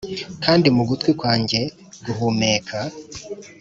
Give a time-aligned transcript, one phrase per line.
[0.43, 1.59] kandi mu gutwi kwanjye
[2.05, 2.77] guhumeka,